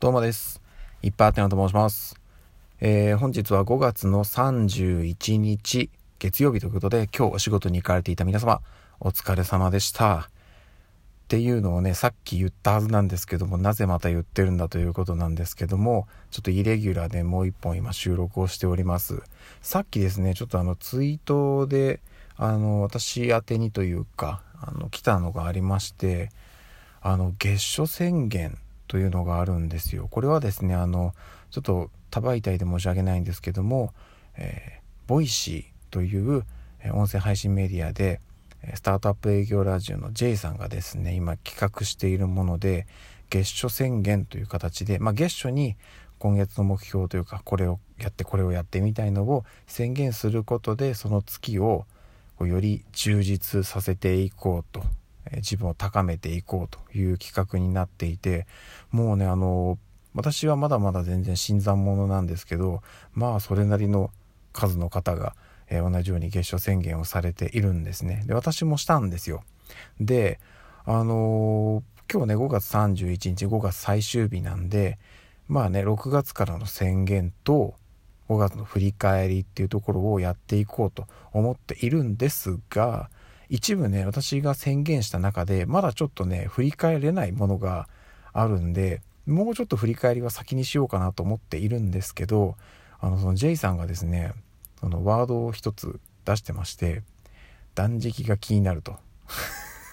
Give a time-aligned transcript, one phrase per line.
[0.00, 0.62] どうもです。
[1.02, 2.18] いっぱいあてなと申します。
[2.80, 8.62] えー、本日は5月の31日月曜日ということで今日お仕事に行かれていた皆様
[8.98, 10.16] お疲れ様でした。
[10.20, 10.30] っ
[11.28, 19.22] ていうのをね、さっき言ったはずなんですけども、なぜまた言ってるんだということなんですけども、ちょっとイレギュラーでもう一本今収録をしております。
[19.60, 22.00] さっきですね、ちょっとあのツイートで、
[22.38, 26.30] あの、私宛てにというか、あの、来たのがありまして、
[27.02, 28.56] あの、月初宣言
[28.90, 30.08] というのがあるんですよ。
[30.10, 31.14] これはですね、あの、
[31.52, 33.94] ちょっと他媒体で申し訳ないんですけども、
[34.36, 36.44] えー、 Voicy という
[36.92, 38.20] 音声配信メディアで、
[38.74, 42.88] スタートアップ営業ラジオの J さんがですね、今企画しているもので、
[43.30, 45.76] 月初宣言という形で、まあ、月初に
[46.18, 51.86] 今月の目標というか、これをやってこれをやってみたいのを宣言することで、その月を
[52.40, 54.82] より充実させていこうと
[55.36, 58.46] 自分を高めていこうという企画になっていて
[58.90, 59.78] もうねあの
[60.14, 64.10] 私はまだまだ全然新参者なんですけどまあそれなりの
[64.52, 65.34] 数の方が、
[65.68, 68.24] えー、同じように月初宣言をされているんですね。
[68.26, 69.44] で私もしたんですよ。
[70.00, 70.40] で
[70.84, 74.98] あのー、今日ね5月31日5月最終日なんで
[75.46, 77.74] まあね6月からの宣言と
[78.28, 83.10] 5月の振り返りっていうところをやっていこうと思っているんですが
[83.50, 87.88] 一部ね、私が宣言した中で、まだちょっとね、振り返れないものが
[88.32, 92.56] あるんで、もうちょっと振り返りは先にしようかなと思っているんですけど、
[93.00, 94.34] あの、その J さんがですね、
[94.78, 97.02] そのワードを一つ出してまして、
[97.74, 98.96] 断食が気になると。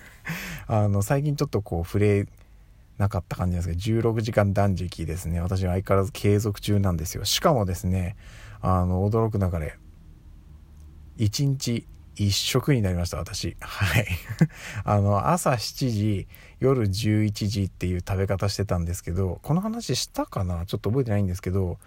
[0.68, 2.28] あの、最近ちょっとこう触れ
[2.98, 5.40] なかった感じなんですけど、16時間断食ですね。
[5.40, 7.24] 私は相変わらず継続中なんですよ。
[7.24, 8.16] しかもですね、
[8.60, 9.78] あの、驚くなかれ、
[11.16, 13.56] 1日一食になりました、私。
[13.60, 14.06] はい。
[14.84, 16.28] あの、朝7時、
[16.58, 20.64] 夜11時っていう食べ方してたんですけど、この話したかな？
[20.66, 21.78] ちょっと覚えてないんですけど、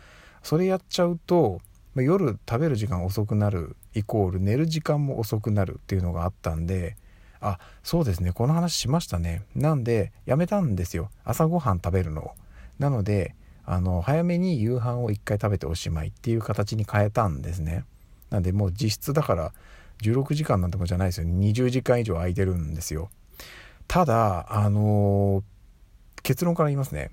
[0.43, 1.61] それやっちゃうと、
[1.95, 6.95] 夜食べる時間遅くなるイコール寝る時間も遅くなるっていうのがあったんで、
[7.41, 9.43] あ、そうですね、この話しましたね。
[9.55, 11.09] なんで、やめたんですよ。
[11.23, 12.31] 朝ごはん食べるのを。
[12.77, 13.35] なので、
[13.65, 17.85] あの、早めに夕飯を1回食べておしまいっていう形に変えたんですね。
[18.29, 19.53] なんで、もう実質だから、
[20.01, 21.27] 16時間なんてことじゃないですよ。
[21.27, 23.09] 20時間以上空いてるんですよ。
[23.87, 27.11] ただあのー、結論から言いますね。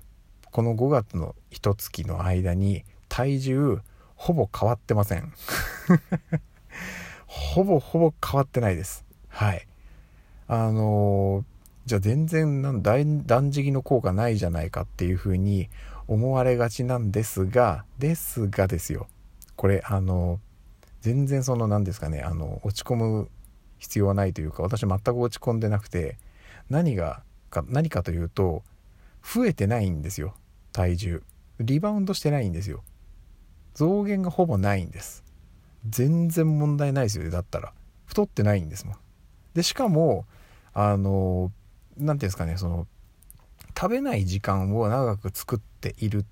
[0.51, 3.79] この5月の一月の間に体重
[4.15, 5.33] ほぼ変わってません。
[7.25, 9.05] ほぼほぼ変わってないです。
[9.27, 9.67] はい。
[10.47, 11.43] あのー、
[11.85, 15.69] じゃあ全然なん断食の効果ないじゃないかっていうふうに
[16.07, 19.07] 思われがちなんですがですがですよ。
[19.55, 20.39] これあの
[21.07, 23.29] 全然その何ですかねあの落ち込む
[23.77, 26.17] 必要はないというか私全く落ち込んでなくて
[26.69, 28.61] 何がか何かというと
[29.23, 30.35] 増えてないんですよ
[30.73, 31.23] 体重。
[31.61, 32.83] リバウンドしてないんですよ。
[33.73, 35.23] 増減がほぼないんです。
[35.87, 37.71] 全然問題ないですよだったら。
[38.05, 38.95] 太ってないんですもん。
[39.53, 40.25] でしかも
[40.73, 41.53] あの
[41.95, 42.85] 何て言うんですかねその
[43.79, 46.25] 食べない時間を長く作っている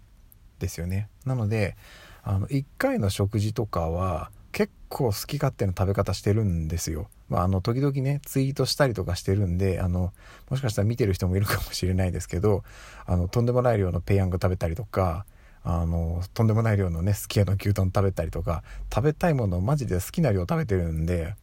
[0.60, 1.08] ですよね。
[1.26, 1.78] なので
[2.24, 7.10] あの1回の食事とかは結構好き勝手な食べ方してるんですよ。
[7.28, 10.14] まあ、あの、時々ね、ツイートしたりとかしてるんで、あの、
[10.50, 12.64] もしかしたら見てる人もいるかもしれないですけど、
[13.06, 15.26] あの、とんでもない量のペヤング食べたりとか、
[15.66, 21.36] あの、とんでもない量のね、すき家の牛丼食べたりとか、食べたいものをマジで好きな量食べてるんで、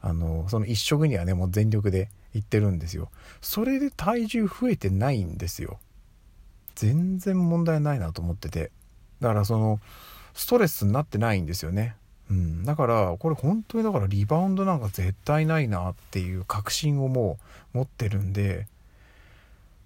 [0.00, 3.10] あの、その一食にはね、もう全力で行ってるんですよ。
[3.40, 5.80] それで体重増えてないんですよ。
[6.76, 8.70] 全然問題ないなと思ってて。
[9.20, 9.80] だからその、
[10.32, 11.96] ストレスになってないんですよね。
[12.30, 17.38] うん、だからこれ本当にだからリバウンドなんか絶対ないなっていう確信をも
[17.74, 18.66] う持ってるんで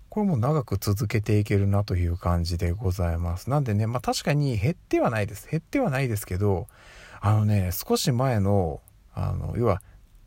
[0.09, 3.51] これも長く続けていけるなという感じでございます。
[3.51, 5.47] なんでねまあ確かに減ってはないです。
[5.51, 6.69] 減ってはないですけど
[7.21, 8.81] あのね少し前の
[9.15, 9.83] あの要は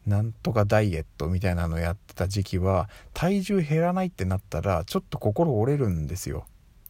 [0.06, 6.46] なんとかダイエットみたいなのやってた時期は体重減らないってなったらちょっと心折れるんですよ。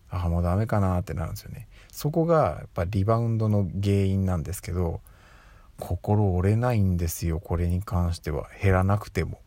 [0.09, 1.67] ああもうダメかなってなるんですよね。
[1.91, 5.01] そこがやっぱリバウンドの原因なんですけど
[5.79, 8.47] 心折れないんですよこれに関しては。
[8.61, 9.39] 減らなくても。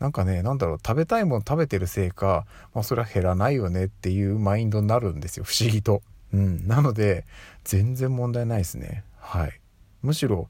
[0.00, 6.02] なんかね何だろう食べたいもの食べてるせいか、まあ、それは減らないよねっていうマインドになるんですよ不思議と。
[6.32, 6.66] うん。
[6.66, 7.24] なので
[7.64, 9.04] 全然問題ないですね。
[9.18, 9.60] はい。
[10.02, 10.48] むしろ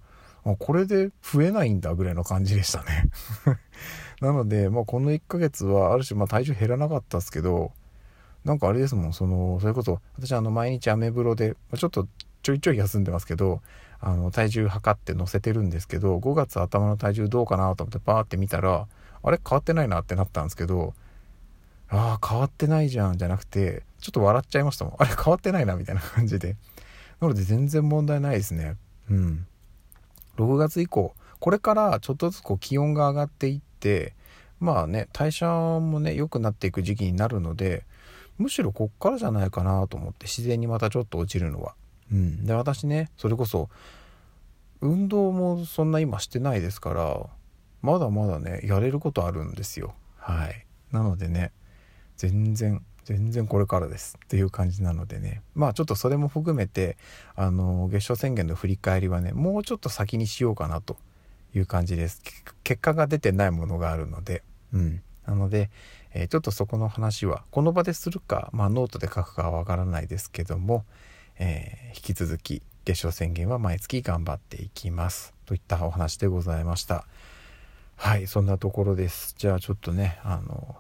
[0.58, 3.08] これで増えないんだぐらいの感じでしたね。
[4.20, 7.72] なので、まあ、この1ヶ月はある種、まあ、体重減らなかったですけど
[8.44, 12.06] なんかあれですもんそのそれこそ私あの毎日アメブロでちょっと
[12.44, 13.62] ちょいちょい休んでますけど
[14.00, 18.87] あの体重測って載せてるんですけど5月頭の体重どうかなと思ってパーって見たら
[19.23, 19.41] あれ？
[19.43, 20.94] 変わってないなってなったんですけど
[21.88, 24.94] ああ変わってないじゃんじゃなくてちょっと笑っちゃいましたもん。
[24.99, 25.11] あれ？
[25.14, 26.56] 変わってないなみたいな感じで。
[27.20, 28.76] なので全然問題ないですね。
[29.11, 29.47] うん。
[30.37, 34.14] 6月以降これからちょっとずつこう気温が上がっていって
[34.61, 37.85] まあね代謝もね良くなっていく時期になるので
[38.37, 41.75] むしろこっからじゃないかなと思って自然にまたちょっと落ちるのは。
[42.14, 42.46] うん。
[42.46, 43.69] で私ねそれこそ
[44.81, 47.26] 運動もそんな今してないですから
[47.82, 49.94] まだまだねやれることあるんですよ。
[50.16, 50.66] はい。
[50.93, 51.52] なのでね
[52.16, 54.16] 全然全然これからです。
[54.25, 55.43] っていう感じなのでね。
[55.55, 56.96] まあちょっとそれも含めて
[57.34, 60.96] あの月賞宣言の振り返りはねもうちょっと先にしようかなと
[61.55, 62.22] いう感じです。
[62.62, 64.43] 結果が出てないものがあるので。
[64.72, 65.02] うん。
[65.26, 65.70] なので、
[66.12, 70.84] えー、ちょっとそこの話はこの場でするか、まあ、ノートで書くかはわからないですけども、
[71.39, 75.35] えー、引き続き月賞宣言は毎月頑張っていきます。
[75.47, 77.07] といったお話でございました。
[77.97, 79.35] はいそんなところです。
[79.39, 80.77] じゃあちょっとねあの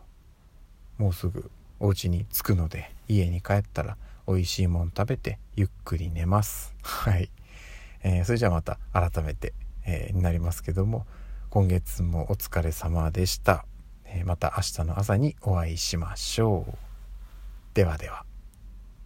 [0.98, 3.96] もうすぐお家に着くので家に帰ったら
[4.26, 6.74] 美味しいもん食べてゆっくり寝ます。
[6.82, 7.30] はい、
[8.02, 9.52] えー、それじゃあまた改めて、
[9.86, 11.06] えー、になりますけども
[11.50, 13.64] 今月もお疲れ様でした、
[14.04, 16.74] えー、また明日の朝にお会いしましょう。
[17.74, 18.24] ではでは。